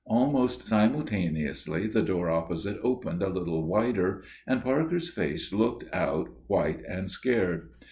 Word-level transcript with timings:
Almost 0.07 0.63
simultaneously 0.65 1.85
the 1.85 2.01
door 2.01 2.27
opposite 2.31 2.79
opened 2.81 3.21
a 3.21 3.29
little 3.29 3.67
wider, 3.67 4.23
and 4.47 4.63
Parker's 4.63 5.09
face 5.09 5.53
looked 5.53 5.85
out, 5.93 6.27
white 6.47 6.81
and 6.89 7.07
scared. 7.07 7.69